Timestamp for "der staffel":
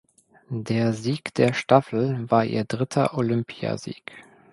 1.35-2.25